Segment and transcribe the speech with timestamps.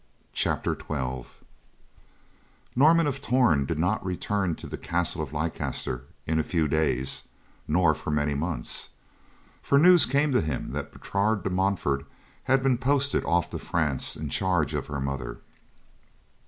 [0.33, 1.25] CHAPTER XII
[2.75, 7.27] Norman of Torn did not return to the castle of Leicester "in a few days,"
[7.67, 8.89] nor for many months.
[9.61, 12.07] For news came to him that Bertrade de Montfort
[12.45, 15.37] had been posted off to France in charge of her mother.